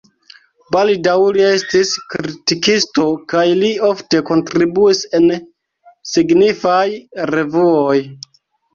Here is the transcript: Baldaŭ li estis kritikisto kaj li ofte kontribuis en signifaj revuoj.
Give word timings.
Baldaŭ 0.75 1.11
li 1.35 1.45
estis 1.49 1.91
kritikisto 2.13 3.07
kaj 3.35 3.45
li 3.61 3.71
ofte 3.93 4.25
kontribuis 4.33 5.05
en 5.21 5.31
signifaj 6.17 6.85
revuoj. 7.37 7.97